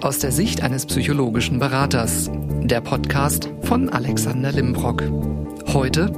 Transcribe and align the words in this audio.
Aus 0.00 0.20
der 0.20 0.30
Sicht 0.30 0.62
eines 0.62 0.86
psychologischen 0.86 1.58
Beraters. 1.58 2.30
Der 2.62 2.80
Podcast 2.80 3.48
von 3.62 3.88
Alexander 3.88 4.52
Limbrock. 4.52 5.02
Heute 5.66 6.12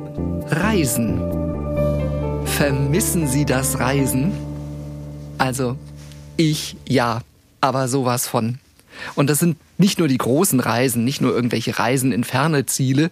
Reisen. 0.51 1.19
Vermissen 2.45 3.27
Sie 3.27 3.47
das 3.47 3.81
Reisen? 3.81 4.33
Also, 5.39 5.79
ich 6.37 6.77
ja, 6.87 7.23
aber 7.63 7.89
sowas 7.89 8.29
von. 8.29 8.59
Und 9.15 9.31
das 9.31 9.39
sind 9.39 9.57
nicht 9.79 9.99
nur 9.99 10.09
die 10.09 10.19
großen 10.19 10.61
Reisen, 10.61 11.05
nicht 11.05 11.23
nur 11.23 11.35
irgendwelche 11.35 11.79
Reisen 11.79 12.13
in 12.13 12.25
ferne 12.25 12.67
Ziele, 12.67 13.11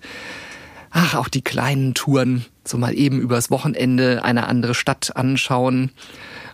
ach, 0.90 1.14
auch 1.14 1.28
die 1.28 1.42
kleinen 1.42 1.94
Touren, 1.94 2.44
so 2.64 2.76
mal 2.76 2.94
eben 2.94 3.20
übers 3.20 3.50
Wochenende 3.50 4.22
eine 4.22 4.46
andere 4.46 4.74
Stadt 4.74 5.16
anschauen 5.16 5.92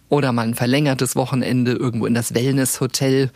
oder 0.09 0.33
mal 0.33 0.47
ein 0.47 0.55
verlängertes 0.55 1.17
Wochenende 1.17 1.73
irgendwo 1.73 2.07
in 2.07 2.15
das 2.15 2.35
Wellnesshotel. 2.35 3.31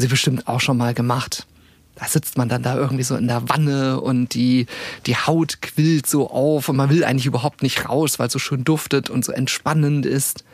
Sie 0.00 0.08
bestimmt 0.08 0.48
auch 0.48 0.60
schon 0.60 0.76
mal 0.76 0.94
gemacht. 0.94 1.46
Da 1.94 2.06
sitzt 2.06 2.38
man 2.38 2.48
dann 2.48 2.62
da 2.62 2.76
irgendwie 2.76 3.02
so 3.02 3.16
in 3.16 3.28
der 3.28 3.48
Wanne 3.48 4.00
und 4.00 4.32
die, 4.32 4.66
die 5.06 5.16
Haut 5.16 5.60
quillt 5.60 6.06
so 6.06 6.30
auf 6.30 6.68
und 6.68 6.76
man 6.76 6.88
will 6.88 7.04
eigentlich 7.04 7.26
überhaupt 7.26 7.62
nicht 7.62 7.88
raus, 7.88 8.18
weil 8.18 8.28
es 8.28 8.32
so 8.32 8.38
schön 8.38 8.64
duftet 8.64 9.10
und 9.10 9.24
so 9.24 9.32
entspannend 9.32 10.06
ist. 10.06 10.44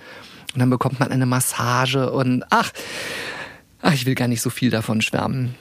Und 0.54 0.60
dann 0.60 0.70
bekommt 0.70 0.98
man 0.98 1.12
eine 1.12 1.26
Massage 1.26 2.10
und 2.10 2.44
ach, 2.50 2.72
ach, 3.80 3.92
ich 3.92 4.06
will 4.06 4.14
gar 4.14 4.28
nicht 4.28 4.42
so 4.42 4.50
viel 4.50 4.70
davon 4.70 5.02
schwärmen. 5.02 5.54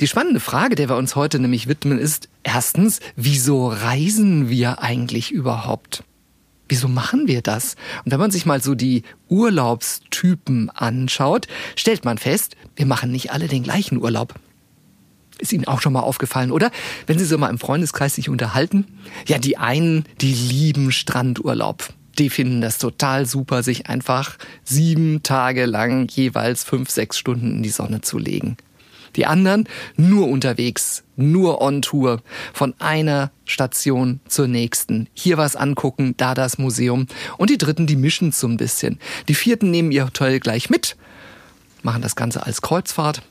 Die 0.00 0.06
spannende 0.06 0.40
Frage, 0.40 0.74
der 0.74 0.88
wir 0.88 0.96
uns 0.96 1.14
heute 1.14 1.38
nämlich 1.38 1.68
widmen, 1.68 1.98
ist 1.98 2.28
erstens, 2.42 3.00
wieso 3.16 3.68
reisen 3.68 4.48
wir 4.48 4.82
eigentlich 4.82 5.30
überhaupt? 5.30 6.04
Wieso 6.70 6.86
machen 6.86 7.26
wir 7.26 7.42
das? 7.42 7.74
Und 8.04 8.12
wenn 8.12 8.20
man 8.20 8.30
sich 8.30 8.46
mal 8.46 8.62
so 8.62 8.76
die 8.76 9.02
Urlaubstypen 9.28 10.70
anschaut, 10.70 11.48
stellt 11.74 12.04
man 12.04 12.16
fest, 12.16 12.54
wir 12.76 12.86
machen 12.86 13.10
nicht 13.10 13.32
alle 13.32 13.48
den 13.48 13.64
gleichen 13.64 13.98
Urlaub. 13.98 14.36
Ist 15.40 15.52
Ihnen 15.52 15.66
auch 15.66 15.80
schon 15.80 15.92
mal 15.92 16.00
aufgefallen, 16.00 16.52
oder? 16.52 16.70
Wenn 17.08 17.18
Sie 17.18 17.24
so 17.24 17.36
mal 17.38 17.50
im 17.50 17.58
Freundeskreis 17.58 18.14
sich 18.14 18.28
unterhalten? 18.28 18.86
Ja, 19.26 19.38
die 19.38 19.56
einen, 19.56 20.04
die 20.20 20.32
lieben 20.32 20.92
Strandurlaub. 20.92 21.92
Die 22.20 22.30
finden 22.30 22.60
das 22.60 22.78
total 22.78 23.26
super, 23.26 23.64
sich 23.64 23.88
einfach 23.88 24.38
sieben 24.62 25.24
Tage 25.24 25.66
lang 25.66 26.06
jeweils 26.08 26.62
fünf, 26.62 26.88
sechs 26.88 27.18
Stunden 27.18 27.56
in 27.56 27.62
die 27.64 27.70
Sonne 27.70 28.00
zu 28.00 28.16
legen. 28.16 28.56
Die 29.16 29.26
anderen 29.26 29.68
nur 29.96 30.28
unterwegs, 30.28 31.02
nur 31.16 31.60
on 31.60 31.82
Tour, 31.82 32.22
von 32.52 32.74
einer 32.78 33.30
Station 33.44 34.20
zur 34.28 34.48
nächsten. 34.48 35.08
Hier 35.14 35.36
was 35.36 35.56
angucken, 35.56 36.14
da 36.16 36.34
das 36.34 36.58
Museum. 36.58 37.06
Und 37.36 37.50
die 37.50 37.58
dritten, 37.58 37.86
die 37.86 37.96
mischen 37.96 38.32
so 38.32 38.46
ein 38.46 38.56
bisschen. 38.56 38.98
Die 39.28 39.34
vierten 39.34 39.70
nehmen 39.70 39.92
ihr 39.92 40.06
Hotel 40.06 40.40
gleich 40.40 40.70
mit, 40.70 40.96
machen 41.82 42.02
das 42.02 42.16
Ganze 42.16 42.44
als 42.46 42.62
Kreuzfahrt. 42.62 43.22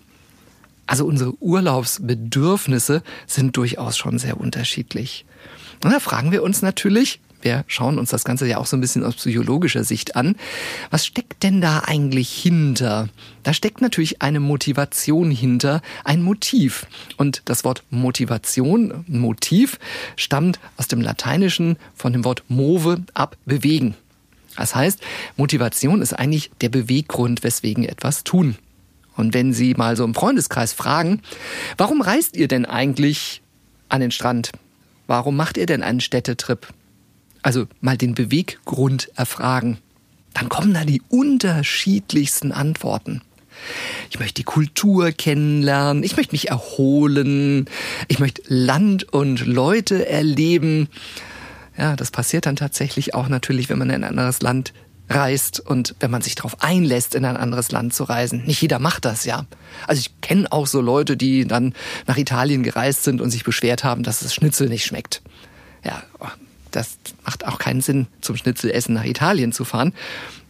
Also 0.85 1.05
unsere 1.05 1.33
Urlaubsbedürfnisse 1.41 3.03
sind 3.27 3.55
durchaus 3.55 3.97
schon 3.97 4.17
sehr 4.17 4.39
unterschiedlich. 4.39 5.25
Und 5.83 5.91
da 5.91 5.99
fragen 5.99 6.31
wir 6.31 6.43
uns 6.43 6.61
natürlich, 6.61 7.21
wir 7.41 7.63
schauen 7.67 7.97
uns 7.97 8.09
das 8.09 8.23
Ganze 8.23 8.47
ja 8.47 8.57
auch 8.57 8.65
so 8.65 8.75
ein 8.77 8.81
bisschen 8.81 9.03
aus 9.03 9.15
psychologischer 9.15 9.83
Sicht 9.83 10.15
an. 10.15 10.35
Was 10.89 11.05
steckt 11.05 11.43
denn 11.43 11.61
da 11.61 11.83
eigentlich 11.85 12.29
hinter? 12.31 13.09
Da 13.43 13.53
steckt 13.53 13.81
natürlich 13.81 14.21
eine 14.21 14.39
Motivation 14.39 15.31
hinter, 15.31 15.81
ein 16.03 16.21
Motiv. 16.21 16.85
Und 17.17 17.41
das 17.45 17.63
Wort 17.63 17.83
Motivation, 17.89 19.05
Motiv, 19.07 19.79
stammt 20.15 20.59
aus 20.77 20.87
dem 20.87 21.01
Lateinischen 21.01 21.77
von 21.95 22.13
dem 22.13 22.25
Wort 22.25 22.43
move, 22.47 23.03
ab, 23.13 23.37
bewegen. 23.45 23.95
Das 24.55 24.75
heißt, 24.75 24.99
Motivation 25.37 26.01
ist 26.01 26.13
eigentlich 26.13 26.51
der 26.61 26.69
Beweggrund, 26.69 27.43
weswegen 27.43 27.85
etwas 27.85 28.23
tun. 28.23 28.57
Und 29.15 29.33
wenn 29.33 29.53
Sie 29.53 29.73
mal 29.73 29.95
so 29.95 30.03
im 30.03 30.15
Freundeskreis 30.15 30.73
fragen, 30.73 31.21
warum 31.77 32.01
reist 32.01 32.35
ihr 32.35 32.47
denn 32.47 32.65
eigentlich 32.65 33.41
an 33.89 34.01
den 34.01 34.11
Strand? 34.11 34.51
Warum 35.07 35.35
macht 35.35 35.57
ihr 35.57 35.65
denn 35.65 35.83
einen 35.83 36.01
Städtetrip? 36.01 36.67
Also 37.41 37.67
mal 37.81 37.97
den 37.97 38.15
Beweggrund 38.15 39.11
erfragen, 39.15 39.77
dann 40.33 40.49
kommen 40.49 40.73
da 40.73 40.85
die 40.85 41.01
unterschiedlichsten 41.09 42.51
Antworten. 42.51 43.21
Ich 44.09 44.19
möchte 44.19 44.35
die 44.35 44.43
Kultur 44.43 45.11
kennenlernen, 45.11 46.03
ich 46.03 46.15
möchte 46.15 46.33
mich 46.33 46.49
erholen, 46.49 47.65
ich 48.07 48.19
möchte 48.19 48.41
Land 48.47 49.11
und 49.11 49.45
Leute 49.45 50.07
erleben. 50.07 50.87
Ja, 51.77 51.95
das 51.95 52.11
passiert 52.11 52.45
dann 52.45 52.55
tatsächlich 52.55 53.13
auch 53.15 53.27
natürlich, 53.27 53.69
wenn 53.69 53.77
man 53.77 53.89
in 53.89 54.03
ein 54.03 54.09
anderes 54.09 54.41
Land 54.41 54.73
reist 55.09 55.59
und 55.59 55.95
wenn 55.99 56.11
man 56.11 56.21
sich 56.21 56.35
darauf 56.35 56.61
einlässt, 56.61 57.15
in 57.15 57.25
ein 57.25 57.37
anderes 57.37 57.71
Land 57.71 57.93
zu 57.93 58.03
reisen. 58.03 58.43
Nicht 58.45 58.61
jeder 58.61 58.79
macht 58.79 59.05
das, 59.05 59.25
ja. 59.25 59.45
Also 59.87 59.99
ich 60.01 60.21
kenne 60.21 60.51
auch 60.51 60.67
so 60.67 60.81
Leute, 60.81 61.17
die 61.17 61.45
dann 61.45 61.73
nach 62.05 62.17
Italien 62.17 62.63
gereist 62.63 63.03
sind 63.03 63.19
und 63.19 63.31
sich 63.31 63.43
beschwert 63.43 63.83
haben, 63.83 64.03
dass 64.03 64.19
das 64.19 64.33
Schnitzel 64.33 64.69
nicht 64.69 64.85
schmeckt. 64.85 65.21
Ja, 65.83 66.03
das 66.71 66.97
macht 67.25 67.45
auch 67.45 67.59
keinen 67.59 67.81
Sinn, 67.81 68.07
zum 68.21 68.35
Schnitzelessen 68.35 68.93
nach 68.95 69.05
Italien 69.05 69.51
zu 69.51 69.65
fahren. 69.65 69.93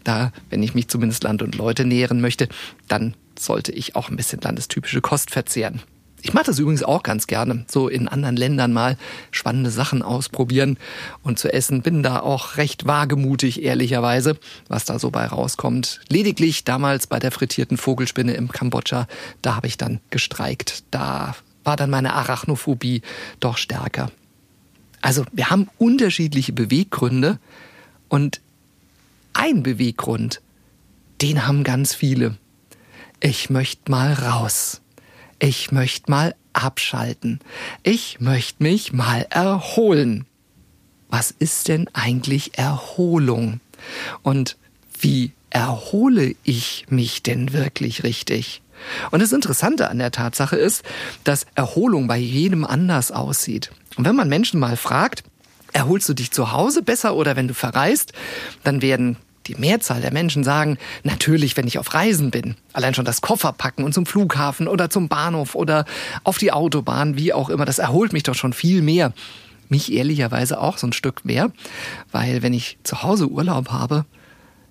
Da, 0.03 0.31
wenn 0.50 0.63
ich 0.63 0.74
mich 0.74 0.88
zumindest 0.88 1.24
Land 1.24 1.41
und 1.41 1.56
Leute 1.56 1.85
nähern 1.85 2.22
möchte, 2.22 2.47
dann 2.88 3.16
sollte 3.38 3.72
ich 3.72 3.96
auch 3.96 4.09
ein 4.09 4.16
bisschen 4.16 4.41
landestypische 4.41 5.02
Kost 5.02 5.31
verzehren. 5.31 5.81
Ich 6.22 6.34
mache 6.34 6.46
das 6.46 6.59
übrigens 6.59 6.84
auch 6.84 7.03
ganz 7.03 7.28
gerne, 7.28 7.66
so 7.68 7.88
in 7.88 8.09
anderen 8.09 8.35
Ländern 8.35 8.74
mal 8.74 8.97
spannende 9.31 9.69
Sachen 9.69 10.02
ausprobieren 10.02 10.78
und 11.24 11.40
zu 11.40 11.52
essen. 11.53 11.81
Bin 11.81 12.03
da 12.03 12.19
auch 12.19 12.58
recht 12.58 12.85
wagemutig, 12.85 13.63
ehrlicherweise, 13.63 14.38
was 14.68 14.84
da 14.84 15.00
so 15.00 15.12
bei 15.12 15.25
rauskommt. 15.25 16.02
Lediglich 16.09 16.66
damals 16.66 17.08
bei 17.08 17.19
der 17.19 17.31
frittierten 17.31 17.78
Vogelspinne 17.78 18.34
im 18.34 18.52
Kambodscha, 18.52 19.08
da 19.41 19.56
habe 19.56 19.68
ich 19.68 19.78
dann 19.78 20.02
gestreikt. 20.09 20.84
Da 20.91 21.35
war 21.63 21.78
dann 21.78 21.90
meine 21.90 22.13
Arachnophobie 22.13 23.02
doch 23.40 23.58
stärker. 23.58 24.12
Also 25.02 25.26
wir 25.32 25.50
haben 25.50 25.70
unterschiedliche 25.78 26.54
Beweggründe 26.54 27.40
und 28.10 28.42
ein 29.34 29.64
Beweggrund, 29.64 30.42
den 31.22 31.48
haben 31.48 31.64
ganz 31.64 31.94
viele. 31.94 32.38
Ich 33.22 33.50
möchte 33.50 33.92
mal 33.92 34.14
raus. 34.14 34.82
Ich 35.40 35.72
möchte 35.72 36.12
mal 36.12 36.36
abschalten. 36.54 37.40
Ich 37.84 38.20
möchte 38.20 38.64
mich 38.64 38.92
mal 38.92 39.26
erholen. 39.30 40.26
Was 41.09 41.32
ist 41.32 41.68
denn 41.68 41.88
eigentlich 41.94 42.58
Erholung? 42.58 43.62
Und 44.22 44.58
wie 45.00 45.32
erhole 45.50 46.36
ich 46.44 46.86
mich 46.90 47.24
denn 47.24 47.54
wirklich 47.54 48.04
richtig? 48.04 48.62
Und 49.12 49.22
das 49.22 49.31
Interessante 49.31 49.90
an 49.90 50.00
der 50.00 50.12
Tatsache 50.12 50.56
ist, 50.56 50.84
dass 51.23 51.45
Erholung 51.56 52.07
bei 52.07 52.17
jedem 52.17 52.66
anders 52.66 53.12
aussieht. 53.12 53.72
Und 53.95 54.06
wenn 54.06 54.16
man 54.16 54.29
Menschen 54.29 54.59
mal 54.59 54.78
fragt, 54.78 55.23
erholst 55.73 56.09
du 56.09 56.13
dich 56.13 56.31
zu 56.31 56.51
Hause 56.51 56.81
besser 56.81 57.16
oder 57.16 57.35
wenn 57.35 57.47
du 57.47 57.53
verreist, 57.53 58.13
dann 58.63 58.81
werden 58.81 59.17
die 59.47 59.56
Mehrzahl 59.56 60.01
der 60.01 60.13
Menschen 60.13 60.44
sagen, 60.44 60.78
natürlich, 61.03 61.57
wenn 61.57 61.67
ich 61.67 61.79
auf 61.79 61.94
Reisen 61.94 62.31
bin. 62.31 62.56
Allein 62.72 62.94
schon 62.94 63.06
das 63.06 63.22
Koffer 63.22 63.51
packen 63.51 63.84
und 63.84 63.94
zum 63.94 64.06
Flughafen 64.06 64.67
oder 64.67 64.90
zum 64.90 65.07
Bahnhof 65.07 65.56
oder 65.56 65.85
auf 66.23 66.38
die 66.38 66.51
Autobahn, 66.51 67.17
wie 67.17 67.34
auch 67.34 67.50
immer, 67.50 67.66
das 67.66 67.79
erholt 67.79 68.13
mich 68.13 68.23
doch 68.23 68.35
schon 68.35 68.53
viel 68.53 68.81
mehr. 68.81 69.13
Mich 69.67 69.91
ehrlicherweise 69.91 70.59
auch 70.59 70.78
so 70.78 70.88
ein 70.88 70.94
Stück 70.94 71.25
mehr, 71.25 71.51
weil 72.11 72.41
wenn 72.41 72.53
ich 72.53 72.78
zu 72.84 73.03
Hause 73.03 73.28
Urlaub 73.28 73.69
habe, 73.69 74.06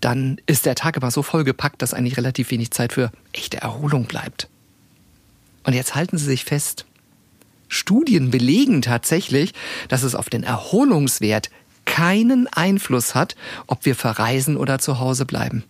dann 0.01 0.41
ist 0.47 0.67
der 0.67 0.75
Tag 0.75 0.97
immer 0.97 1.11
so 1.11 1.23
vollgepackt, 1.23 1.83
dass 1.83 1.95
eigentlich 1.95 2.17
relativ 2.17 2.51
wenig 2.51 2.71
Zeit 2.71 2.93
für 2.93 3.11
echte 3.33 3.59
Erholung 3.59 4.05
bleibt. 4.05 4.49
Und 5.65 5.75
jetzt 5.75 5.95
halten 5.95 6.19
Sie 6.19 6.25
sich 6.25 6.45
fest. 6.45 6.87
Studien 7.69 8.31
belegen 8.31 8.81
tatsächlich, 8.81 9.53
dass 9.89 10.03
es 10.03 10.15
auf 10.15 10.31
den 10.31 10.43
Erholungswert 10.43 11.51
keinen 11.85 12.47
Einfluss 12.47 13.15
hat, 13.15 13.37
ob 13.67 13.85
wir 13.85 13.95
verreisen 13.95 14.57
oder 14.57 14.79
zu 14.79 14.99
Hause 14.99 15.27
bleiben. 15.27 15.65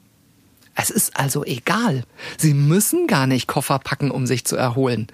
Es 0.74 0.90
ist 0.90 1.16
also 1.16 1.44
egal. 1.44 2.04
Sie 2.36 2.54
müssen 2.54 3.08
gar 3.08 3.26
nicht 3.26 3.48
Koffer 3.48 3.80
packen, 3.80 4.12
um 4.12 4.26
sich 4.26 4.44
zu 4.44 4.56
erholen. 4.56 5.08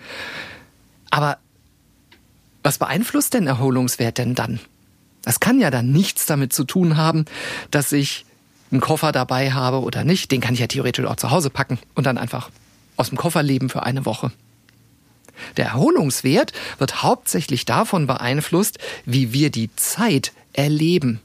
Aber 1.11 1.39
was 2.62 2.79
beeinflusst 2.79 3.33
den 3.33 3.47
Erholungswert 3.47 4.19
denn 4.19 4.35
dann? 4.35 4.61
Das 5.23 5.41
kann 5.41 5.61
ja 5.61 5.71
dann 5.71 5.91
nichts 5.91 6.27
damit 6.27 6.53
zu 6.53 6.65
tun 6.65 6.99
haben, 6.99 7.25
dass 7.71 7.93
ich 7.93 8.27
einen 8.75 8.81
Koffer 8.81 9.12
dabei 9.12 9.53
habe 9.53 9.81
oder 9.81 10.05
nicht, 10.05 10.31
den 10.31 10.41
kann 10.41 10.55
ich 10.55 10.61
ja 10.61 10.67
theoretisch 10.67 11.05
auch 11.06 11.17
zu 11.17 11.31
Hause 11.31 11.50
packen 11.50 11.79
und 11.94 12.06
dann 12.06 12.19
einfach 12.19 12.50
aus 12.97 13.09
dem 13.09 13.19
Koffer 13.19 13.43
leben 13.43 13.69
für 13.69 13.82
eine 13.82 14.05
Woche. 14.05 14.32
Der 15.56 15.67
Erholungswert 15.67 16.53
wird 16.79 17.03
hauptsächlich 17.03 17.65
davon 17.65 18.06
beeinflusst, 18.06 18.79
wie 19.05 19.32
wir 19.32 19.50
die 19.50 19.75
Zeit 19.76 20.32
erleben. 20.53 21.21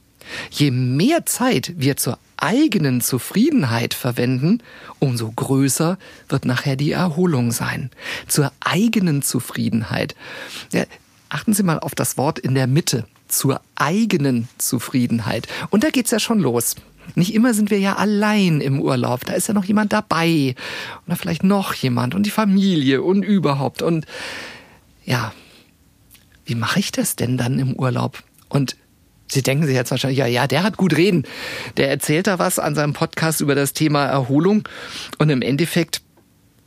Je 0.50 0.70
mehr 0.70 1.26
Zeit 1.26 1.72
wir 1.76 1.96
zur 1.96 2.18
eigenen 2.36 3.00
Zufriedenheit 3.00 3.94
verwenden, 3.94 4.62
umso 4.98 5.30
größer 5.30 5.98
wird 6.28 6.44
nachher 6.44 6.76
die 6.76 6.92
Erholung 6.92 7.52
sein. 7.52 7.90
Zur 8.26 8.52
eigenen 8.60 9.22
Zufriedenheit. 9.22 10.14
Ja, 10.72 10.84
achten 11.28 11.52
Sie 11.52 11.62
mal 11.62 11.78
auf 11.78 11.94
das 11.94 12.16
Wort 12.16 12.38
in 12.38 12.54
der 12.54 12.66
Mitte. 12.66 13.06
Zur 13.28 13.60
eigenen 13.76 14.48
Zufriedenheit. 14.58 15.46
Und 15.70 15.84
da 15.84 15.90
geht's 15.90 16.10
ja 16.10 16.18
schon 16.18 16.40
los. 16.40 16.74
Nicht 17.16 17.34
immer 17.34 17.54
sind 17.54 17.70
wir 17.70 17.78
ja 17.78 17.96
allein 17.96 18.60
im 18.60 18.80
Urlaub. 18.80 19.24
Da 19.24 19.32
ist 19.34 19.48
ja 19.48 19.54
noch 19.54 19.64
jemand 19.64 19.92
dabei. 19.92 20.54
Oder 21.06 21.16
vielleicht 21.16 21.44
noch 21.44 21.74
jemand 21.74 22.14
und 22.14 22.24
die 22.24 22.30
Familie 22.30 23.02
und 23.02 23.22
überhaupt. 23.22 23.82
Und 23.82 24.06
ja, 25.04 25.32
wie 26.44 26.54
mache 26.54 26.80
ich 26.80 26.92
das 26.92 27.16
denn 27.16 27.36
dann 27.36 27.58
im 27.58 27.74
Urlaub? 27.74 28.22
Und 28.48 28.76
Sie 29.32 29.42
denken 29.42 29.64
sich 29.64 29.76
jetzt 29.76 29.92
wahrscheinlich, 29.92 30.18
ja, 30.18 30.26
ja, 30.26 30.48
der 30.48 30.64
hat 30.64 30.76
gut 30.76 30.96
reden. 30.96 31.24
Der 31.76 31.88
erzählt 31.88 32.26
da 32.26 32.40
was 32.40 32.58
an 32.58 32.74
seinem 32.74 32.94
Podcast 32.94 33.40
über 33.40 33.54
das 33.54 33.72
Thema 33.72 34.06
Erholung. 34.06 34.68
Und 35.18 35.30
im 35.30 35.40
Endeffekt, 35.40 36.02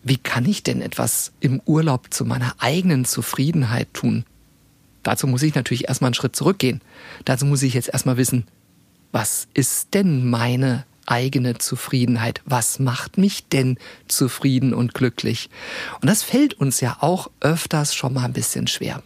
wie 0.01 0.15
kann 0.15 0.45
ich 0.45 0.63
denn 0.63 0.81
etwas 0.81 1.33
im 1.41 1.61
Urlaub 1.65 2.13
zu 2.13 2.23
meiner 2.23 2.55
eigenen 2.59 3.03
Zufriedenheit 3.03 3.93
tun? 3.93 4.23
Dazu 5.03 5.27
muss 5.27 5.43
ich 5.43 5.55
natürlich 5.55 5.89
erstmal 5.89 6.07
einen 6.07 6.15
Schritt 6.15 6.37
zurückgehen. 6.37 6.81
Dazu 7.25 7.45
muss 7.45 7.63
ich 7.63 7.73
jetzt 7.73 7.89
erstmal 7.89 8.15
wissen, 8.15 8.45
was 9.13 9.47
ist 9.53 9.93
denn 9.93 10.29
meine 10.29 10.85
eigene 11.05 11.57
Zufriedenheit? 11.57 12.41
Was 12.45 12.79
macht 12.79 13.17
mich 13.17 13.47
denn 13.47 13.77
zufrieden 14.07 14.73
und 14.73 14.93
glücklich? 14.93 15.49
Und 16.01 16.09
das 16.09 16.23
fällt 16.23 16.55
uns 16.55 16.81
ja 16.81 16.97
auch 16.99 17.29
öfters 17.39 17.93
schon 17.93 18.13
mal 18.13 18.25
ein 18.25 18.33
bisschen 18.33 18.67
schwer. 18.67 19.03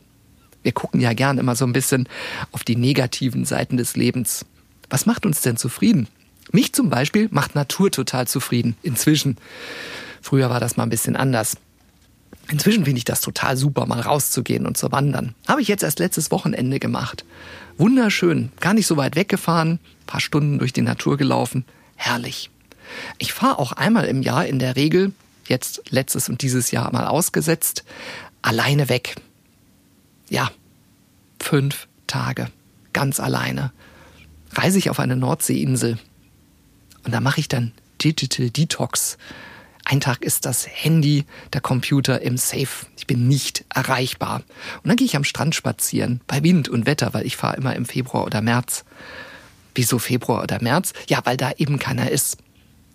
Wir 0.64 0.72
gucken 0.72 1.02
ja 1.02 1.14
gern 1.14 1.38
immer 1.38 1.56
so 1.56 1.66
ein 1.66 1.74
bisschen 1.74 2.08
auf 2.52 2.64
die 2.64 2.78
negativen 2.78 3.46
Seiten 3.46 3.78
des 3.78 3.96
Lebens. 3.96 4.46
Was 4.90 5.06
macht 5.06 5.26
uns 5.26 5.42
denn 5.42 5.58
zufrieden? 5.58 6.08
Mich 6.52 6.74
zum 6.74 6.90
Beispiel 6.90 7.28
macht 7.32 7.56
Natur 7.56 7.92
total 7.92 8.28
zufrieden. 8.28 8.78
Inzwischen. 8.84 9.38
Früher 10.22 10.50
war 10.50 10.62
das 10.62 10.78
mal 10.78 10.84
ein 10.84 10.90
bisschen 10.90 11.18
anders. 11.18 11.58
Inzwischen 12.50 12.86
finde 12.86 13.00
ich 13.00 13.06
das 13.06 13.22
total 13.22 13.58
super, 13.58 13.86
mal 13.86 14.00
rauszugehen 14.00 14.66
und 14.66 14.78
zu 14.78 14.92
wandern. 14.92 15.36
Habe 15.48 15.62
ich 15.62 15.68
jetzt 15.68 15.84
erst 15.84 16.00
letztes 16.00 16.32
Wochenende 16.32 16.80
gemacht. 16.80 17.26
Wunderschön, 17.78 18.52
gar 18.60 18.74
nicht 18.74 18.88
so 18.88 18.98
weit 18.98 19.16
weggefahren, 19.16 19.80
paar 20.06 20.22
Stunden 20.22 20.58
durch 20.60 20.74
die 20.74 20.82
Natur 20.82 21.18
gelaufen. 21.18 21.66
Herrlich. 21.96 22.50
Ich 23.18 23.34
fahre 23.34 23.60
auch 23.60 23.74
einmal 23.74 24.06
im 24.06 24.22
Jahr 24.22 24.46
in 24.46 24.60
der 24.60 24.76
Regel, 24.76 25.12
jetzt 25.48 25.82
letztes 25.90 26.30
und 26.30 26.42
dieses 26.42 26.72
Jahr 26.72 26.92
mal 26.92 27.06
ausgesetzt, 27.06 27.84
alleine 28.42 28.88
weg. 28.90 29.16
Ja, 30.30 30.52
fünf 31.40 31.88
Tage, 32.08 32.48
ganz 32.94 33.20
alleine. 33.20 33.72
Reise 34.54 34.78
ich 34.78 34.90
auf 34.90 35.00
eine 35.00 35.18
Nordseeinsel. 35.18 35.98
Und 37.04 37.12
da 37.12 37.20
mache 37.20 37.40
ich 37.40 37.48
dann 37.48 37.74
Digital 38.04 38.50
Detox. 38.50 39.18
Ein 39.90 40.02
Tag 40.02 40.22
ist 40.22 40.46
das 40.46 40.68
Handy, 40.68 41.24
der 41.54 41.62
Computer 41.62 42.22
im 42.22 42.36
Safe. 42.36 42.68
Ich 42.98 43.08
bin 43.08 43.30
nicht 43.30 43.64
erreichbar. 43.74 44.44
Und 44.84 44.90
dann 44.90 44.98
gehe 44.98 45.06
ich 45.06 45.16
am 45.16 45.24
Strand 45.24 45.56
spazieren, 45.56 46.20
bei 46.28 46.44
Wind 46.44 46.68
und 46.68 46.86
Wetter, 46.86 47.14
weil 47.14 47.26
ich 47.26 47.38
fahre 47.38 47.56
immer 47.56 47.74
im 47.74 47.86
Februar 47.86 48.26
oder 48.26 48.42
März. 48.42 48.84
Wieso 49.76 49.98
Februar 49.98 50.44
oder 50.44 50.62
März? 50.62 50.92
Ja, 51.08 51.22
weil 51.24 51.38
da 51.38 51.54
eben 51.56 51.80
keiner 51.80 52.12
ist. 52.12 52.36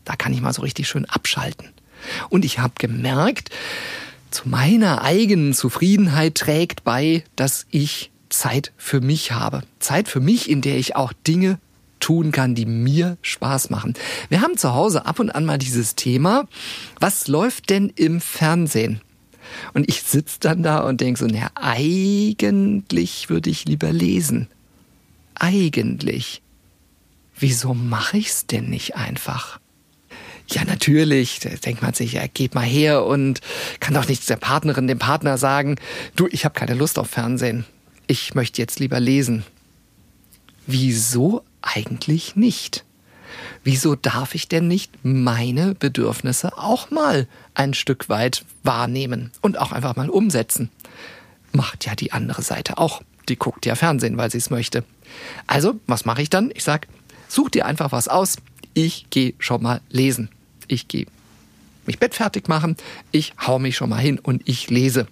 Da 0.05 0.17
kann 0.17 0.35
ich 0.35 0.43
mal 0.43 0.53
so 0.53 0.61
richtig 0.61 0.87
schön 0.87 1.07
abschalten. 1.07 1.71
Und 2.29 2.45
ich 2.45 2.59
habe 2.59 2.75
gemerkt, 2.79 3.49
zu 4.31 4.51
meiner 4.51 5.01
eigenen 5.01 5.55
Zufriedenheit 5.55 6.35
trägt 6.35 6.85
bei, 6.85 7.25
dass 7.37 7.65
ich 7.71 8.11
Zeit 8.29 8.71
für 8.77 9.01
mich 9.01 9.33
habe. 9.33 9.63
Zeit 9.79 10.09
für 10.09 10.21
mich, 10.21 10.51
in 10.51 10.61
der 10.61 10.77
ich 10.77 10.95
auch 10.95 11.15
Dinge 11.27 11.59
tun 12.03 12.33
kann, 12.33 12.55
die 12.55 12.67
mir 12.67 13.17
Spaß 13.23 13.71
machen. 13.71 13.95
Wir 14.29 14.43
haben 14.43 14.59
zu 14.59 14.75
Hause 14.75 15.07
ab 15.07 15.19
und 15.21 15.31
an 15.31 15.47
mal 15.47 15.59
dieses 15.59 15.95
Thema, 15.95 16.47
was 17.01 17.29
läuft 17.29 17.71
denn 17.71 17.91
im 17.95 18.21
Fernsehen? 18.21 19.01
Und 19.73 19.89
ich 19.89 20.03
sitze 20.03 20.39
dann 20.41 20.63
da 20.63 20.81
und 20.81 21.01
denke 21.01 21.21
so, 21.21 21.27
naja, 21.27 21.49
eigentlich 21.55 23.31
würde 23.31 23.51
ich 23.51 23.65
lieber 23.65 23.93
lesen. 23.93 24.49
Eigentlich. 25.35 26.43
Wieso 27.39 27.75
mache 27.75 28.19
ich's 28.19 28.47
denn 28.47 28.69
nicht 28.69 28.97
einfach? 28.97 29.59
Ja, 30.49 30.65
natürlich, 30.65 31.39
da 31.39 31.51
denkt 31.51 31.83
man 31.83 31.95
sich, 31.95 32.13
ja, 32.15 32.27
geht 32.27 32.55
mal 32.55 32.65
her 32.65 33.05
und 33.05 33.41
kann 33.81 33.95
doch 33.95 34.09
nicht 34.09 34.29
der 34.29 34.37
Partnerin, 34.37 34.87
dem 34.87 34.99
Partner 34.99 35.39
sagen, 35.39 35.77
du, 36.15 36.29
ich 36.31 36.45
habe 36.45 36.59
keine 36.59 36.75
Lust 36.75 36.99
auf 36.99 37.09
Fernsehen. 37.09 37.65
Ich 38.07 38.35
möchte 38.35 38.61
jetzt 38.61 38.79
lieber 38.79 39.01
lesen. 39.01 39.45
Wieso 40.67 41.43
eigentlich 41.75 42.37
nicht? 42.37 42.85
Wieso 43.65 43.95
darf 43.95 44.35
ich 44.35 44.49
denn 44.49 44.69
nicht 44.69 44.93
meine 45.03 45.75
Bedürfnisse 45.75 46.59
auch 46.59 46.91
mal 46.91 47.27
ein 47.55 47.75
Stück 47.75 48.09
weit 48.09 48.45
wahrnehmen 48.63 49.31
und 49.41 49.59
auch 49.59 49.73
einfach 49.73 49.97
mal 49.97 50.11
umsetzen? 50.11 50.71
Macht 51.53 51.87
ja 51.87 51.95
die 51.95 52.13
andere 52.13 52.43
Seite 52.43 52.79
auch. 52.79 53.03
Die 53.29 53.37
guckt 53.37 53.67
ja 53.67 53.75
Fernsehen, 53.75 54.17
weil 54.17 54.31
sie 54.31 54.39
es 54.39 54.51
möchte. 54.51 54.85
Also, 55.47 55.79
was 55.87 56.05
mache 56.05 56.23
ich 56.23 56.31
dann? 56.31 56.51
Ich 56.55 56.65
sag, 56.65 56.89
such 57.29 57.51
dir 57.51 57.67
einfach 57.67 57.93
was 57.93 58.09
aus. 58.09 58.37
Ich 58.75 59.07
gehe 59.11 59.35
schon 59.39 59.63
mal 59.63 59.81
lesen. 59.91 60.29
Ich 60.67 60.89
gehe 60.89 61.07
mich 61.87 61.99
Bett 61.99 62.15
fertig 62.15 62.49
machen. 62.49 62.77
Ich 63.11 63.35
hau 63.47 63.59
mich 63.59 63.77
schon 63.77 63.91
mal 63.91 64.01
hin 64.01 64.19
und 64.19 64.43
ich 64.47 64.71
lese. 64.71 65.07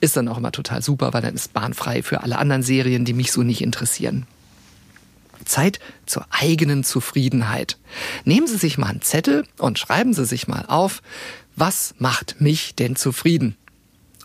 Ist 0.00 0.16
dann 0.16 0.28
auch 0.28 0.38
immer 0.38 0.52
total 0.52 0.82
super, 0.82 1.12
weil 1.14 1.22
dann 1.22 1.34
ist 1.34 1.52
bahnfrei 1.52 2.02
für 2.02 2.22
alle 2.22 2.38
anderen 2.38 2.62
Serien, 2.62 3.04
die 3.04 3.14
mich 3.14 3.32
so 3.32 3.42
nicht 3.42 3.62
interessieren. 3.62 4.26
Zeit 5.46 5.80
zur 6.04 6.26
eigenen 6.30 6.84
Zufriedenheit. 6.84 7.78
Nehmen 8.24 8.46
Sie 8.46 8.56
sich 8.56 8.78
mal 8.78 8.88
einen 8.88 9.02
Zettel 9.02 9.46
und 9.58 9.78
schreiben 9.78 10.12
Sie 10.12 10.26
sich 10.26 10.48
mal 10.48 10.66
auf, 10.66 11.02
was 11.56 11.94
macht 11.98 12.40
mich 12.40 12.74
denn 12.74 12.96
zufrieden? 12.96 13.56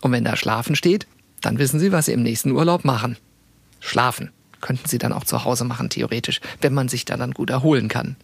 Und 0.02 0.12
wenn 0.12 0.24
da 0.24 0.36
Schlafen 0.36 0.76
steht, 0.76 1.06
dann 1.40 1.58
wissen 1.58 1.80
Sie, 1.80 1.92
was 1.92 2.06
Sie 2.06 2.12
im 2.12 2.22
nächsten 2.22 2.50
Urlaub 2.50 2.84
machen. 2.84 3.16
Schlafen 3.80 4.30
könnten 4.60 4.88
Sie 4.88 4.98
dann 4.98 5.12
auch 5.12 5.24
zu 5.24 5.44
Hause 5.44 5.64
machen, 5.64 5.90
theoretisch, 5.90 6.40
wenn 6.60 6.74
man 6.74 6.88
sich 6.88 7.04
da 7.04 7.16
dann 7.16 7.32
gut 7.32 7.50
erholen 7.50 7.88
kann. 7.88 8.16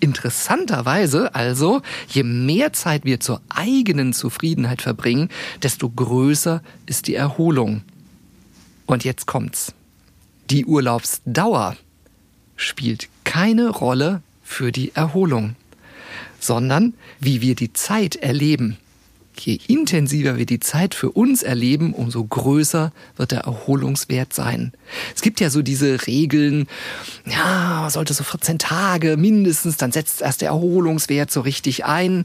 Interessanterweise 0.00 1.34
also, 1.34 1.80
je 2.08 2.24
mehr 2.24 2.72
Zeit 2.72 3.04
wir 3.04 3.20
zur 3.20 3.40
eigenen 3.48 4.12
Zufriedenheit 4.12 4.82
verbringen, 4.82 5.28
desto 5.62 5.88
größer 5.88 6.62
ist 6.86 7.06
die 7.06 7.14
Erholung. 7.14 7.82
Und 8.86 9.04
jetzt 9.04 9.26
kommt's. 9.26 9.72
Die 10.50 10.66
Urlaubsdauer 10.66 11.76
spielt 12.56 13.08
keine 13.24 13.70
Rolle 13.70 14.22
für 14.42 14.72
die 14.72 14.94
Erholung, 14.94 15.56
sondern 16.38 16.94
wie 17.20 17.40
wir 17.40 17.54
die 17.54 17.72
Zeit 17.72 18.16
erleben. 18.16 18.76
Je 19.36 19.58
intensiver 19.66 20.38
wir 20.38 20.46
die 20.46 20.60
Zeit 20.60 20.94
für 20.94 21.10
uns 21.10 21.42
erleben, 21.42 21.92
umso 21.92 22.22
größer 22.22 22.92
wird 23.16 23.32
der 23.32 23.40
Erholungswert 23.40 24.32
sein. 24.32 24.72
Es 25.14 25.22
gibt 25.22 25.40
ja 25.40 25.50
so 25.50 25.60
diese 25.60 26.06
Regeln, 26.06 26.68
ja, 27.26 27.88
sollte 27.90 28.14
so 28.14 28.22
14 28.22 28.58
Tage 28.60 29.16
mindestens, 29.16 29.76
dann 29.76 29.90
setzt 29.90 30.22
erst 30.22 30.40
der 30.40 30.48
Erholungswert 30.48 31.32
so 31.32 31.40
richtig 31.40 31.84
ein. 31.84 32.24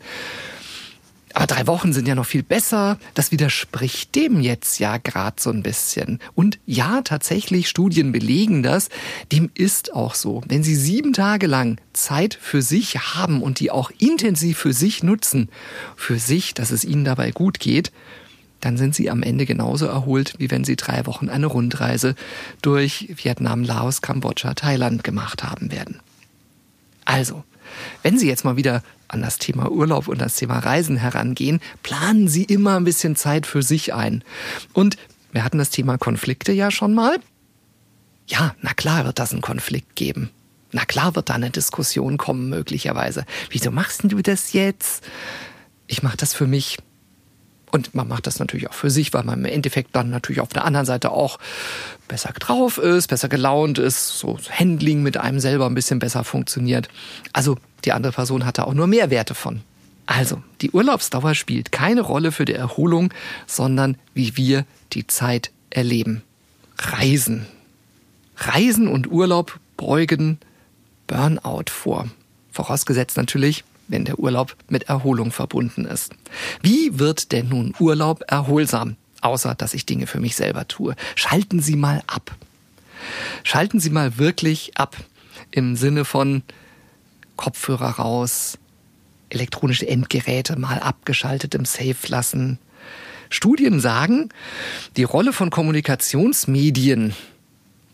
Aber 1.34 1.46
drei 1.46 1.68
Wochen 1.68 1.94
sind 1.94 2.08
ja 2.08 2.16
noch 2.16 2.26
viel 2.26 2.44
besser. 2.44 2.98
Das 3.14 3.32
widerspricht 3.32 4.16
dem 4.16 4.42
jetzt 4.42 4.80
ja 4.80 4.98
gerade 4.98 5.40
so 5.40 5.52
ein 5.52 5.64
bisschen. 5.64 6.20
Und 6.34 6.60
ja, 6.66 7.02
tatsächlich, 7.02 7.70
Studien 7.70 8.12
belegen 8.12 8.64
das. 8.64 8.90
Dem 9.32 9.52
ist 9.54 9.94
auch 9.94 10.16
so. 10.16 10.42
Wenn 10.48 10.64
Sie 10.64 10.76
sieben 10.76 11.14
Tage 11.14 11.48
lang 11.48 11.80
Zeit 11.94 12.38
für 12.42 12.62
sich 12.62 12.98
haben 12.98 13.44
und 13.44 13.60
die 13.60 13.70
auch 13.70 13.92
intensiv 14.00 14.58
für 14.58 14.74
sich 14.74 15.04
nutzen, 15.04 15.50
für 15.96 16.18
sich, 16.18 16.54
dass 16.54 16.72
es 16.72 16.84
Ihnen 16.84 17.06
dabei 17.06 17.32
gut 17.32 17.60
geht, 17.60 17.92
dann 18.60 18.78
sind 18.78 18.96
Sie 18.96 19.10
am 19.10 19.24
Ende 19.24 19.46
genauso 19.46 19.86
erholt, 19.86 20.34
wie 20.38 20.52
wenn 20.52 20.64
Sie 20.64 20.76
drei 20.76 21.06
Wochen 21.06 21.30
eine 21.30 21.46
Rundreise 21.46 22.16
durch 22.62 23.10
Vietnam, 23.16 23.64
Laos, 23.64 24.02
Kambodscha, 24.02 24.54
Thailand 24.54 25.04
gemacht 25.04 25.44
haben 25.44 25.72
werden. 25.72 26.00
Also, 27.06 27.44
wenn 28.04 28.18
Sie 28.18 28.28
jetzt 28.28 28.46
mal 28.46 28.58
wieder 28.58 28.84
an 29.10 29.22
das 29.22 29.38
Thema 29.38 29.70
Urlaub 29.70 30.08
und 30.08 30.22
das 30.22 30.36
Thema 30.36 30.60
Reisen 30.60 30.98
herangehen, 30.98 31.60
planen 31.84 32.28
Sie 32.28 32.44
immer 32.44 32.78
ein 32.78 32.84
bisschen 32.84 33.16
Zeit 33.16 33.46
für 33.46 33.62
sich 33.62 33.94
ein. 33.94 34.24
Und 34.74 34.98
wir 35.32 35.44
hatten 35.44 35.58
das 35.58 35.70
Thema 35.70 35.98
Konflikte 35.98 36.52
ja 36.52 36.72
schon 36.72 36.94
mal. 36.94 37.18
Ja, 38.28 38.56
na 38.62 38.74
klar 38.74 39.06
wird 39.06 39.20
das 39.20 39.32
einen 39.32 39.42
Konflikt 39.42 39.96
geben. 39.96 40.30
Na 40.72 40.86
klar 40.86 41.16
wird 41.16 41.30
da 41.30 41.34
eine 41.34 41.50
Diskussion 41.50 42.18
kommen, 42.18 42.50
möglicherweise. 42.50 43.26
Wieso 43.50 43.72
machst 43.72 44.04
du 44.04 44.22
das 44.22 44.54
jetzt? 44.54 45.04
Ich 45.88 46.04
mache 46.04 46.18
das 46.18 46.34
für 46.34 46.46
mich. 46.46 46.78
Und 47.72 47.94
man 47.94 48.08
macht 48.08 48.26
das 48.28 48.40
natürlich 48.40 48.70
auch 48.70 48.74
für 48.74 48.90
sich, 48.90 49.14
weil 49.14 49.24
man 49.24 49.40
im 49.40 49.46
Endeffekt 49.46 49.96
dann 49.96 50.10
natürlich 50.10 50.42
auf 50.42 50.50
der 50.50 50.66
anderen 50.66 50.86
Seite 50.86 51.12
auch 51.12 51.38
besser 52.08 52.34
drauf 52.38 52.78
ist, 52.78 53.08
besser 53.08 53.30
gelaunt 53.30 53.78
ist, 53.78 54.18
so 54.20 54.40
Handling 54.50 55.04
mit 55.04 55.18
einem 55.18 55.40
selber 55.40 55.68
ein 55.68 55.76
bisschen 55.76 56.00
besser 56.00 56.24
funktioniert. 56.24 56.90
Also 57.32 57.58
die 57.86 57.92
andere 57.92 58.12
Person 58.14 58.46
hat 58.46 58.58
da 58.58 58.64
auch 58.64 58.74
nur 58.74 58.88
Mehrwerte 58.88 59.36
von. 59.36 59.62
Also, 60.06 60.42
die 60.62 60.72
Urlaubsdauer 60.72 61.36
spielt 61.36 61.72
keine 61.72 62.02
Rolle 62.02 62.32
für 62.32 62.46
die 62.46 62.56
Erholung, 62.56 63.14
sondern 63.46 63.96
wie 64.16 64.36
wir 64.36 64.66
die 64.94 65.06
Zeit 65.06 65.52
erleben. 65.70 66.24
Reisen. 66.80 67.46
Reisen 68.36 68.88
und 68.88 69.12
Urlaub 69.12 69.60
beugen 69.78 70.40
Burnout 71.06 71.66
vor. 71.70 72.08
Vorausgesetzt 72.52 73.18
natürlich, 73.18 73.64
wenn 73.90 74.06
der 74.06 74.20
Urlaub 74.20 74.56
mit 74.70 74.84
Erholung 74.84 75.32
verbunden 75.32 75.86
ist. 75.86 76.14
Wie 76.62 76.98
wird 76.98 77.32
denn 77.32 77.50
nun 77.50 77.74
Urlaub 77.80 78.24
erholsam? 78.28 78.96
Außer, 79.22 79.56
dass 79.56 79.74
ich 79.74 79.86
Dinge 79.86 80.08
für 80.08 80.22
mich 80.22 80.36
selber 80.36 80.68
tue. 80.68 80.96
Schalten 81.16 81.60
Sie 81.60 81.76
mal 81.76 82.02
ab. 82.08 82.34
Schalten 83.44 83.80
Sie 83.80 83.90
mal 83.90 84.18
wirklich 84.18 84.78
ab. 84.78 84.96
Im 85.52 85.76
Sinne 85.76 86.06
von, 86.06 86.44
Kopfhörer 87.36 87.92
raus, 87.92 88.58
elektronische 89.30 89.88
Endgeräte 89.88 90.58
mal 90.58 90.80
abgeschaltet 90.80 91.56
im 91.56 91.66
Safe 91.66 91.96
lassen. 92.08 92.60
Studien 93.30 93.80
sagen, 93.80 94.30
die 94.98 95.04
Rolle 95.04 95.34
von 95.34 95.50
Kommunikationsmedien 95.50 97.14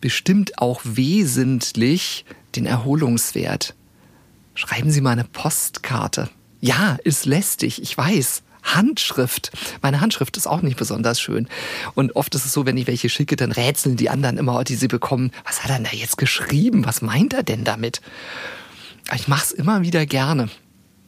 bestimmt 0.01 0.59
auch 0.59 0.81
wesentlich 0.83 2.25
den 2.55 2.65
Erholungswert. 2.65 3.75
Schreiben 4.55 4.89
Sie 4.89 5.01
mal 5.01 5.11
eine 5.11 5.25
Postkarte. 5.25 6.29
Ja, 6.61 6.97
ist 7.03 7.25
lästig, 7.25 7.81
ich 7.81 7.97
weiß. 7.97 8.41
Handschrift. 8.63 9.51
Meine 9.81 10.01
Handschrift 10.01 10.37
ist 10.37 10.47
auch 10.47 10.61
nicht 10.61 10.77
besonders 10.77 11.19
schön. 11.21 11.47
Und 11.93 12.15
oft 12.15 12.33
ist 12.33 12.45
es 12.45 12.53
so, 12.53 12.65
wenn 12.65 12.77
ich 12.77 12.87
welche 12.87 13.09
schicke, 13.09 13.35
dann 13.35 13.51
rätseln 13.51 13.97
die 13.97 14.09
anderen 14.09 14.37
immer, 14.37 14.63
die 14.63 14.75
sie 14.75 14.87
bekommen. 14.87 15.31
Was 15.45 15.63
hat 15.63 15.69
er 15.69 15.75
denn 15.75 15.87
da 15.91 15.95
jetzt 15.95 16.17
geschrieben? 16.17 16.85
Was 16.85 17.01
meint 17.01 17.33
er 17.33 17.43
denn 17.43 17.63
damit? 17.63 18.01
Ich 19.13 19.27
mache 19.27 19.43
es 19.43 19.51
immer 19.51 19.83
wieder 19.83 20.05
gerne. 20.05 20.49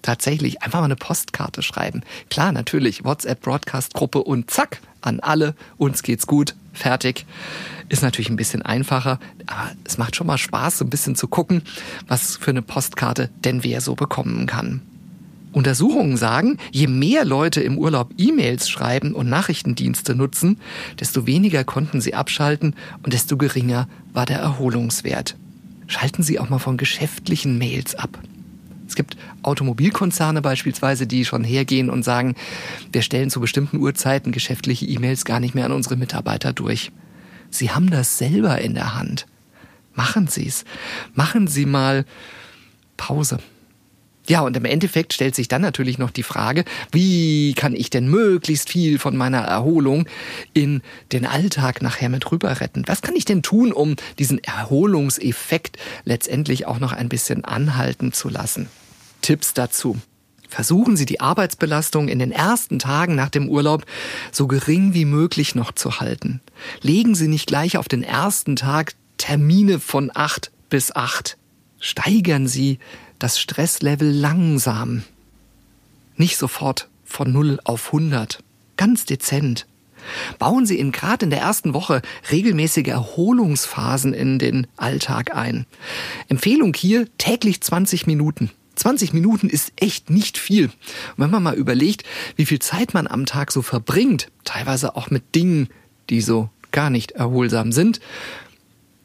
Tatsächlich 0.03 0.61
einfach 0.61 0.79
mal 0.79 0.85
eine 0.85 0.95
Postkarte 0.95 1.63
schreiben. 1.63 2.03
Klar, 2.29 2.51
natürlich, 2.51 3.03
WhatsApp-Broadcast-Gruppe 3.03 4.23
und 4.23 4.51
zack, 4.51 4.81
an 5.01 5.19
alle, 5.19 5.55
uns 5.77 6.03
geht's 6.03 6.27
gut, 6.27 6.53
fertig. 6.77 7.25
Ist 7.89 8.03
natürlich 8.03 8.29
ein 8.29 8.35
bisschen 8.35 8.61
einfacher, 8.61 9.19
aber 9.45 9.71
es 9.83 9.97
macht 9.97 10.15
schon 10.15 10.27
mal 10.27 10.37
Spaß, 10.37 10.79
so 10.79 10.85
ein 10.85 10.89
bisschen 10.89 11.15
zu 11.15 11.27
gucken, 11.27 11.61
was 12.07 12.37
für 12.37 12.51
eine 12.51 12.61
Postkarte 12.61 13.29
denn 13.43 13.63
wer 13.63 13.81
so 13.81 13.95
bekommen 13.95 14.45
kann. 14.45 14.81
Untersuchungen 15.53 16.17
sagen, 16.17 16.57
je 16.71 16.87
mehr 16.87 17.25
Leute 17.25 17.61
im 17.61 17.77
Urlaub 17.77 18.13
E-Mails 18.17 18.69
schreiben 18.69 19.13
und 19.13 19.27
Nachrichtendienste 19.29 20.13
nutzen, 20.13 20.59
desto 20.99 21.25
weniger 21.25 21.63
konnten 21.63 22.01
sie 22.01 22.13
abschalten 22.13 22.75
und 23.03 23.13
desto 23.13 23.37
geringer 23.37 23.87
war 24.13 24.25
der 24.25 24.39
Erholungswert. 24.39 25.35
Schalten 25.87 26.21
Sie 26.21 26.37
auch 26.37 26.49
mal 26.49 26.59
von 26.59 26.77
geschäftlichen 26.77 27.57
Mails 27.57 27.95
ab. 27.95 28.19
Es 28.87 28.95
gibt 28.95 29.17
Automobilkonzerne 29.43 30.41
beispielsweise, 30.41 31.07
die 31.07 31.25
schon 31.25 31.43
hergehen 31.43 31.89
und 31.89 32.03
sagen, 32.03 32.35
wir 32.91 33.01
stellen 33.01 33.29
zu 33.29 33.39
bestimmten 33.39 33.77
Uhrzeiten 33.77 34.31
geschäftliche 34.31 34.85
E-Mails 34.85 35.25
gar 35.25 35.39
nicht 35.39 35.55
mehr 35.55 35.65
an 35.65 35.71
unsere 35.71 35.97
Mitarbeiter 35.97 36.53
durch. 36.53 36.91
Sie 37.49 37.71
haben 37.71 37.89
das 37.89 38.17
selber 38.17 38.59
in 38.59 38.73
der 38.73 38.95
Hand. 38.95 39.25
Machen 39.93 40.27
Sie 40.27 40.47
es. 40.47 40.63
Machen 41.13 41.47
Sie 41.47 41.65
mal 41.65 42.05
Pause. 42.97 43.39
Ja, 44.27 44.41
und 44.41 44.57
im 44.57 44.65
Endeffekt 44.65 45.13
stellt 45.13 45.35
sich 45.35 45.47
dann 45.47 45.61
natürlich 45.61 45.97
noch 45.97 46.11
die 46.11 46.23
Frage, 46.23 46.65
wie 46.91 47.53
kann 47.53 47.73
ich 47.73 47.89
denn 47.89 48.09
möglichst 48.09 48.69
viel 48.69 48.99
von 48.99 49.15
meiner 49.15 49.39
Erholung 49.39 50.07
in 50.53 50.81
den 51.13 51.25
Alltag 51.25 51.81
nachher 51.81 52.09
mit 52.09 52.29
rüber 52.31 52.59
retten? 52.59 52.83
Was 52.87 53.01
kann 53.01 53.15
ich 53.15 53.23
denn 53.23 53.41
tun, 53.41 53.71
um 53.71 53.95
diesen 54.19 54.43
Erholungseffekt 54.43 55.77
letztendlich 56.03 56.67
auch 56.67 56.79
noch 56.79 56.91
ein 56.91 57.07
bisschen 57.07 57.45
anhalten 57.45 58.11
zu 58.11 58.27
lassen? 58.27 58.67
Tipps 59.21 59.53
dazu. 59.53 59.97
Versuchen 60.49 60.95
Sie 60.95 61.05
die 61.05 61.19
Arbeitsbelastung 61.19 62.07
in 62.07 62.19
den 62.19 62.31
ersten 62.31 62.79
Tagen 62.79 63.15
nach 63.15 63.29
dem 63.29 63.49
Urlaub 63.49 63.85
so 64.31 64.47
gering 64.47 64.93
wie 64.93 65.05
möglich 65.05 65.55
noch 65.55 65.73
zu 65.73 65.99
halten. 65.99 66.41
Legen 66.81 67.15
Sie 67.15 67.27
nicht 67.27 67.47
gleich 67.47 67.77
auf 67.77 67.87
den 67.87 68.03
ersten 68.03 68.55
Tag 68.55 68.93
Termine 69.17 69.79
von 69.79 70.11
acht 70.13 70.51
bis 70.69 70.95
acht. 70.95 71.37
Steigern 71.79 72.47
Sie 72.47 72.79
das 73.19 73.39
Stresslevel 73.39 74.09
langsam. 74.09 75.03
Nicht 76.15 76.37
sofort 76.37 76.89
von 77.05 77.31
0 77.31 77.59
auf 77.63 77.87
100. 77.87 78.39
Ganz 78.75 79.05
dezent. 79.05 79.65
Bauen 80.39 80.65
Sie 80.65 80.79
in 80.79 80.91
gerade 80.91 81.25
in 81.25 81.29
der 81.29 81.41
ersten 81.41 81.73
Woche 81.73 82.01
regelmäßige 82.31 82.87
Erholungsphasen 82.87 84.13
in 84.13 84.39
den 84.39 84.67
Alltag 84.77 85.35
ein. 85.35 85.65
Empfehlung 86.29 86.73
hier 86.73 87.07
täglich 87.17 87.61
20 87.61 88.07
Minuten. 88.07 88.51
20 88.75 89.11
Minuten 89.11 89.49
ist 89.49 89.73
echt 89.75 90.09
nicht 90.09 90.37
viel. 90.37 90.65
Und 90.65 90.73
wenn 91.17 91.31
man 91.31 91.43
mal 91.43 91.55
überlegt, 91.55 92.03
wie 92.35 92.45
viel 92.45 92.59
Zeit 92.59 92.93
man 92.93 93.07
am 93.07 93.25
Tag 93.25 93.51
so 93.51 93.61
verbringt, 93.61 94.29
teilweise 94.43 94.95
auch 94.95 95.09
mit 95.09 95.35
Dingen, 95.35 95.69
die 96.09 96.21
so 96.21 96.49
gar 96.71 96.89
nicht 96.89 97.11
erholsam 97.11 97.71
sind, 97.71 97.99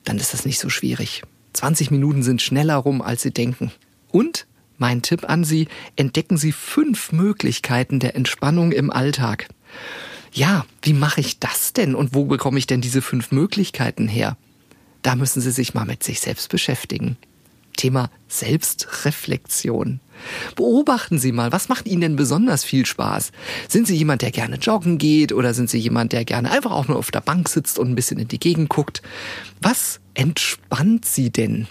dann 0.05 0.19
ist 0.19 0.35
das 0.35 0.45
nicht 0.45 0.59
so 0.59 0.69
schwierig. 0.69 1.23
20 1.55 1.91
Minuten 1.91 2.23
sind 2.23 2.43
schneller 2.43 2.77
rum, 2.77 3.03
als 3.03 3.23
Sie 3.23 3.31
denken. 3.31 3.73
Und 4.13 4.47
mein 4.79 5.03
Tipp 5.03 5.29
an 5.29 5.45
Sie, 5.45 5.69
entdecken 5.97 6.37
Sie 6.37 6.53
fünf 6.53 7.13
Möglichkeiten 7.13 7.99
der 7.99 8.15
Entspannung 8.15 8.73
im 8.73 8.91
Alltag. 8.91 9.49
Ja, 10.33 10.65
wie 10.83 10.93
mache 10.93 11.21
ich 11.21 11.39
das 11.39 11.73
denn 11.73 11.95
und 11.95 12.15
wo 12.15 12.25
bekomme 12.25 12.59
ich 12.59 12.67
denn 12.67 12.81
diese 12.81 13.03
fünf 13.03 13.33
Möglichkeiten 13.33 14.09
her? 14.09 14.37
Da 15.03 15.17
müssen 15.17 15.41
Sie 15.41 15.51
sich 15.51 15.75
mal 15.75 15.85
mit 15.85 16.03
sich 16.03 16.21
selbst 16.21 16.49
beschäftigen. 16.49 17.17
Thema 17.77 18.11
Selbstreflexion. 18.29 20.01
Beobachten 20.55 21.19
Sie 21.19 21.33
mal, 21.33 21.53
was 21.53 21.69
macht 21.69 21.87
Ihnen 21.87 22.01
denn 22.03 22.17
besonders 22.17 22.65
viel 22.65 22.87
Spaß? 22.87 23.33
Sind 23.69 23.87
Sie 23.87 23.97
jemand, 23.97 24.23
der 24.23 24.31
gerne 24.31 24.57
joggen 24.57 24.99
geht 24.99 25.33
oder 25.33 25.55
sind 25.55 25.71
Sie 25.71 25.79
jemand, 25.79 26.13
der 26.13 26.25
gerne 26.25 26.51
einfach 26.51 26.71
auch 26.71 26.89
nur 26.89 26.99
auf 26.99 27.11
der 27.11 27.21
Bank 27.21 27.49
sitzt 27.49 27.79
und 27.79 27.91
ein 27.91 27.95
bisschen 27.95 28.19
in 28.19 28.29
die 28.29 28.39
Gegend 28.39 28.69
guckt? 28.69 29.03
Was 29.61 30.01
entspannt 30.15 31.05
Sie 31.05 31.31
denn? 31.31 31.67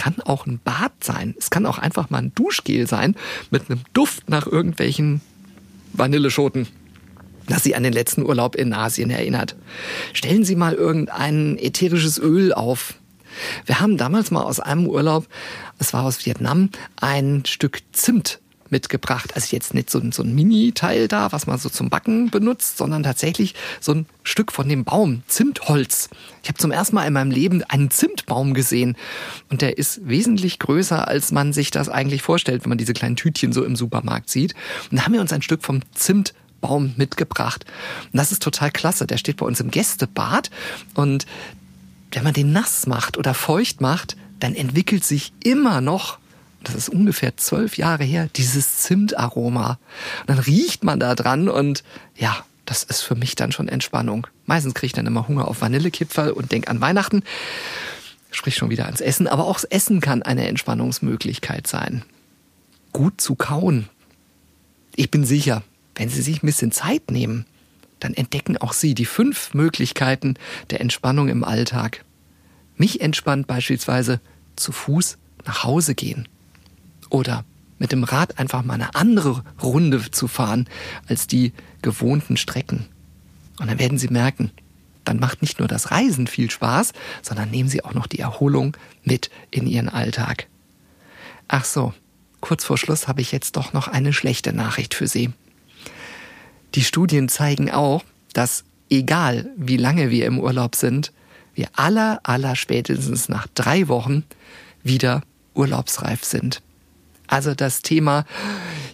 Kann 0.00 0.22
auch 0.24 0.46
ein 0.46 0.60
Bad 0.64 0.92
sein. 1.04 1.34
Es 1.38 1.50
kann 1.50 1.66
auch 1.66 1.78
einfach 1.78 2.08
mal 2.08 2.22
ein 2.22 2.34
Duschgel 2.34 2.86
sein 2.86 3.16
mit 3.50 3.70
einem 3.70 3.80
Duft 3.92 4.30
nach 4.30 4.46
irgendwelchen 4.46 5.20
Vanilleschoten 5.92 6.66
das 7.46 7.64
Sie 7.64 7.74
an 7.74 7.82
den 7.82 7.92
letzten 7.92 8.22
Urlaub 8.22 8.54
in 8.54 8.72
Asien 8.72 9.10
erinnert. 9.10 9.56
Stellen 10.12 10.44
Sie 10.44 10.54
mal 10.54 10.74
irgendein 10.74 11.58
ätherisches 11.58 12.18
Öl 12.18 12.52
auf. 12.52 12.94
Wir 13.66 13.80
haben 13.80 13.96
damals 13.96 14.30
mal 14.30 14.44
aus 14.44 14.60
einem 14.60 14.86
Urlaub, 14.86 15.26
es 15.80 15.92
war 15.92 16.04
aus 16.04 16.24
Vietnam, 16.24 16.70
ein 17.00 17.42
Stück 17.46 17.80
Zimt 17.90 18.40
mitgebracht. 18.70 19.32
Also 19.34 19.54
jetzt 19.54 19.74
nicht 19.74 19.90
so, 19.90 20.00
so 20.10 20.22
ein 20.22 20.34
Mini-Teil 20.34 21.08
da, 21.08 21.32
was 21.32 21.46
man 21.46 21.58
so 21.58 21.68
zum 21.68 21.90
Backen 21.90 22.30
benutzt, 22.30 22.78
sondern 22.78 23.02
tatsächlich 23.02 23.54
so 23.80 23.92
ein 23.92 24.06
Stück 24.22 24.52
von 24.52 24.68
dem 24.68 24.84
Baum, 24.84 25.22
Zimtholz. 25.26 26.08
Ich 26.42 26.48
habe 26.48 26.58
zum 26.58 26.70
ersten 26.70 26.94
Mal 26.94 27.06
in 27.06 27.12
meinem 27.12 27.30
Leben 27.30 27.62
einen 27.64 27.90
Zimtbaum 27.90 28.54
gesehen. 28.54 28.96
Und 29.50 29.62
der 29.62 29.78
ist 29.78 30.06
wesentlich 30.08 30.58
größer, 30.58 31.08
als 31.08 31.32
man 31.32 31.52
sich 31.52 31.70
das 31.70 31.88
eigentlich 31.88 32.22
vorstellt, 32.22 32.64
wenn 32.64 32.70
man 32.70 32.78
diese 32.78 32.94
kleinen 32.94 33.16
Tütchen 33.16 33.52
so 33.52 33.64
im 33.64 33.76
Supermarkt 33.76 34.30
sieht. 34.30 34.54
Und 34.90 34.98
da 34.98 35.04
haben 35.04 35.12
wir 35.12 35.20
uns 35.20 35.32
ein 35.32 35.42
Stück 35.42 35.62
vom 35.62 35.80
Zimtbaum 35.94 36.94
mitgebracht. 36.96 37.64
Und 38.12 38.16
das 38.16 38.32
ist 38.32 38.42
total 38.42 38.70
klasse. 38.70 39.06
Der 39.06 39.18
steht 39.18 39.38
bei 39.38 39.46
uns 39.46 39.60
im 39.60 39.70
Gästebad. 39.70 40.50
Und 40.94 41.26
wenn 42.12 42.24
man 42.24 42.34
den 42.34 42.52
nass 42.52 42.86
macht 42.86 43.18
oder 43.18 43.34
feucht 43.34 43.80
macht, 43.80 44.16
dann 44.38 44.54
entwickelt 44.54 45.04
sich 45.04 45.32
immer 45.42 45.80
noch 45.80 46.19
das 46.64 46.74
ist 46.74 46.88
ungefähr 46.90 47.36
zwölf 47.36 47.76
Jahre 47.76 48.04
her, 48.04 48.28
dieses 48.36 48.78
Zimtaroma. 48.78 49.78
Und 50.20 50.30
dann 50.30 50.38
riecht 50.38 50.84
man 50.84 51.00
da 51.00 51.14
dran 51.14 51.48
und 51.48 51.82
ja, 52.16 52.44
das 52.66 52.84
ist 52.84 53.02
für 53.02 53.14
mich 53.14 53.34
dann 53.34 53.52
schon 53.52 53.68
Entspannung. 53.68 54.26
Meistens 54.46 54.74
kriege 54.74 54.86
ich 54.86 54.92
dann 54.92 55.06
immer 55.06 55.26
Hunger 55.26 55.48
auf 55.48 55.60
Vanillekipferl 55.60 56.30
und 56.30 56.52
denk 56.52 56.68
an 56.68 56.80
Weihnachten. 56.80 57.22
Sprich 58.30 58.54
schon 58.54 58.70
wieder 58.70 58.84
ans 58.84 59.00
Essen, 59.00 59.26
aber 59.26 59.46
auch 59.46 59.54
das 59.54 59.64
Essen 59.64 60.00
kann 60.00 60.22
eine 60.22 60.46
Entspannungsmöglichkeit 60.46 61.66
sein. 61.66 62.04
Gut 62.92 63.20
zu 63.20 63.34
kauen. 63.34 63.88
Ich 64.94 65.10
bin 65.10 65.24
sicher, 65.24 65.62
wenn 65.96 66.08
Sie 66.08 66.22
sich 66.22 66.42
ein 66.42 66.46
bisschen 66.46 66.72
Zeit 66.72 67.10
nehmen, 67.10 67.46
dann 67.98 68.14
entdecken 68.14 68.56
auch 68.56 68.72
Sie 68.72 68.94
die 68.94 69.04
fünf 69.04 69.52
Möglichkeiten 69.54 70.34
der 70.70 70.80
Entspannung 70.80 71.28
im 71.28 71.42
Alltag. 71.42 72.04
Mich 72.76 73.00
entspannt 73.00 73.46
beispielsweise 73.46 74.20
zu 74.56 74.72
Fuß 74.72 75.18
nach 75.44 75.64
Hause 75.64 75.94
gehen 75.94 76.28
oder 77.10 77.44
mit 77.78 77.92
dem 77.92 78.04
Rad 78.04 78.38
einfach 78.38 78.62
mal 78.62 78.74
eine 78.74 78.94
andere 78.94 79.42
Runde 79.62 80.10
zu 80.10 80.28
fahren 80.28 80.68
als 81.08 81.26
die 81.26 81.52
gewohnten 81.82 82.36
Strecken. 82.36 82.86
Und 83.58 83.68
dann 83.68 83.78
werden 83.78 83.98
Sie 83.98 84.08
merken, 84.08 84.50
dann 85.04 85.18
macht 85.18 85.42
nicht 85.42 85.58
nur 85.58 85.68
das 85.68 85.90
Reisen 85.90 86.26
viel 86.26 86.50
Spaß, 86.50 86.92
sondern 87.22 87.50
nehmen 87.50 87.68
Sie 87.68 87.84
auch 87.84 87.94
noch 87.94 88.06
die 88.06 88.20
Erholung 88.20 88.76
mit 89.02 89.30
in 89.50 89.66
Ihren 89.66 89.88
Alltag. 89.88 90.46
Ach 91.48 91.64
so, 91.64 91.94
kurz 92.40 92.64
vor 92.64 92.78
Schluss 92.78 93.08
habe 93.08 93.20
ich 93.22 93.32
jetzt 93.32 93.56
doch 93.56 93.72
noch 93.72 93.88
eine 93.88 94.12
schlechte 94.12 94.52
Nachricht 94.52 94.94
für 94.94 95.06
Sie. 95.06 95.30
Die 96.74 96.84
Studien 96.84 97.28
zeigen 97.28 97.70
auch, 97.70 98.04
dass 98.32 98.64
egal 98.90 99.50
wie 99.56 99.76
lange 99.76 100.10
wir 100.10 100.26
im 100.26 100.38
Urlaub 100.38 100.76
sind, 100.76 101.12
wir 101.54 101.68
aller, 101.74 102.20
aller 102.22 102.56
spätestens 102.56 103.28
nach 103.28 103.46
drei 103.54 103.88
Wochen 103.88 104.24
wieder 104.82 105.22
urlaubsreif 105.54 106.24
sind. 106.24 106.62
Also 107.30 107.54
das 107.54 107.82
Thema, 107.82 108.24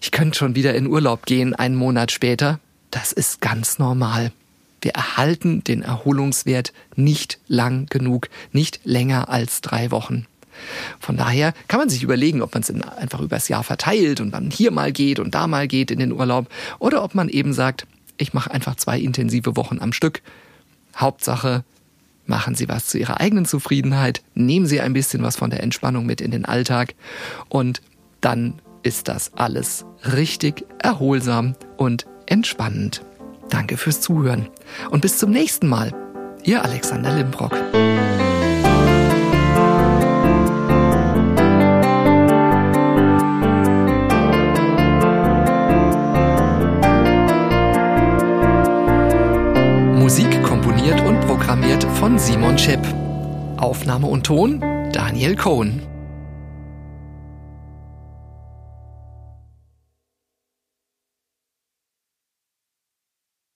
ich 0.03 0.11
könnte 0.11 0.39
schon 0.39 0.55
wieder 0.55 0.75
in 0.75 0.87
Urlaub 0.87 1.25
gehen, 1.25 1.55
einen 1.55 1.75
Monat 1.75 2.13
später, 2.13 2.61
das 2.91 3.11
ist 3.13 3.41
ganz 3.41 3.79
normal. 3.79 4.31
Wir 4.83 4.93
erhalten 4.93 5.65
den 5.65 5.81
Erholungswert 5.81 6.75
nicht 6.97 7.39
lang 7.49 7.87
genug, 7.87 8.29
nicht 8.53 8.81
länger 8.85 9.31
als 9.31 9.63
drei 9.63 9.91
Wochen. 9.91 10.27
Von 11.01 11.17
daher 11.17 11.55
kann 11.67 11.81
man 11.81 11.89
sich 11.89 12.03
überlegen, 12.03 12.43
ob 12.43 12.53
man 12.53 12.63
es 12.63 12.71
einfach 12.71 13.21
übers 13.21 13.49
Jahr 13.49 13.65
verteilt 13.65 14.21
und 14.21 14.33
dann 14.33 14.51
hier 14.51 14.71
mal 14.71 14.93
geht 14.93 15.19
und 15.19 15.35
da 15.35 15.47
mal 15.47 15.67
geht 15.67 15.91
in 15.91 15.99
den 15.99 16.13
Urlaub 16.13 16.47
oder 16.79 17.03
ob 17.03 17.15
man 17.15 17.31
eben 17.31 17.55
sagt, 17.55 17.87
ich 18.19 18.35
mache 18.35 18.51
einfach 18.51 18.77
zwei 18.77 19.01
intensive 19.01 19.57
Wochen 19.57 19.79
am 19.81 19.95
Stück. 19.95 20.21
Hauptsache, 20.95 21.65
machen 22.27 22.55
Sie 22.55 22.69
was 22.69 22.87
zu 22.87 22.99
Ihrer 22.99 23.19
eigenen 23.19 23.47
Zufriedenheit, 23.47 24.23
nehmen 24.35 24.67
Sie 24.67 24.83
ein 24.83 24.93
bisschen 24.93 25.23
was 25.23 25.37
von 25.37 25.49
der 25.49 25.63
Entspannung 25.63 26.05
mit 26.05 26.21
in 26.21 26.33
den 26.33 26.45
Alltag 26.45 26.95
und 27.49 27.81
dann 28.27 28.61
ist 28.83 29.07
das 29.07 29.31
alles 29.37 29.87
richtig 30.17 30.67
erholsam 30.83 31.55
und 31.77 32.07
entspannend. 32.27 33.03
Danke 33.51 33.77
fürs 33.77 34.01
Zuhören 34.01 34.49
und 34.91 35.03
bis 35.03 35.19
zum 35.19 35.31
nächsten 35.31 35.69
Mal. 35.69 35.93
Ihr 36.43 36.65
Alexander 36.65 37.15
Limbrock. 37.15 37.53
Musik 50.01 50.43
komponiert 50.43 51.01
und 51.07 51.21
programmiert 51.21 51.85
von 52.01 52.19
Simon 52.19 52.59
Schepp. 52.59 52.85
Aufnahme 53.57 54.09
und 54.09 54.27
Ton 54.27 54.61
Daniel 54.93 55.37
Cohn. 55.37 55.81